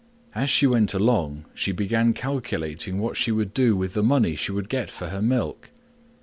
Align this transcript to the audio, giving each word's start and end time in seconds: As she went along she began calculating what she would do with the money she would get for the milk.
As 0.33 0.49
she 0.49 0.65
went 0.65 0.95
along 0.95 1.45
she 1.53 1.71
began 1.71 2.13
calculating 2.13 2.97
what 2.97 3.17
she 3.17 3.31
would 3.31 3.53
do 3.53 3.75
with 3.75 3.93
the 3.93 4.01
money 4.01 4.33
she 4.33 4.51
would 4.51 4.67
get 4.67 4.89
for 4.89 5.07
the 5.07 5.21
milk. 5.21 5.69